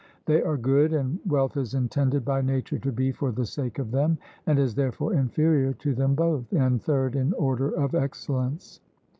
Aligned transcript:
They 0.25 0.41
are 0.41 0.57
good, 0.57 0.93
and 0.93 1.19
wealth 1.27 1.55
is 1.57 1.75
intended 1.75 2.25
by 2.25 2.41
nature 2.41 2.79
to 2.79 2.91
be 2.91 3.11
for 3.11 3.31
the 3.31 3.45
sake 3.45 3.77
of 3.77 3.91
them, 3.91 4.17
and 4.47 4.57
is 4.57 4.73
therefore 4.73 5.13
inferior 5.13 5.73
to 5.73 5.93
them 5.93 6.15
both, 6.15 6.51
and 6.51 6.81
third 6.81 7.15
in 7.15 7.33
order 7.33 7.69
of 7.69 7.93
excellence. 7.93 8.79